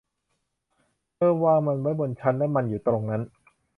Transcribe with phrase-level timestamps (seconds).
[1.15, 3.21] เธอวางมันไว้บนชั้นและมันอยู่ตรงนั้น